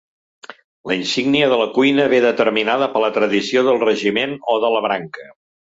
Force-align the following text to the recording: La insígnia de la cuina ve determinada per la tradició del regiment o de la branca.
La 0.91 0.95
insígnia 0.99 1.49
de 1.51 1.59
la 1.63 1.67
cuina 1.77 2.09
ve 2.15 2.23
determinada 2.29 2.91
per 2.97 3.05
la 3.07 3.13
tradició 3.21 3.67
del 3.69 3.83
regiment 3.89 4.39
o 4.57 4.61
de 4.67 4.75
la 4.79 4.87
branca. 4.91 5.33